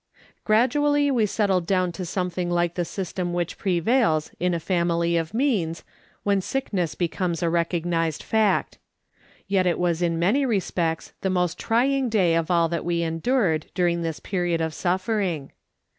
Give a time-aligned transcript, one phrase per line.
[0.45, 5.31] Gradually we settled down to something like the system which prevails in a family of
[5.31, 5.83] means,
[6.23, 8.79] when sickness becomes a recognised fact.
[9.47, 13.67] Yet it was in many respects the most trying day of all that we endured
[13.75, 15.51] during this period of suffering.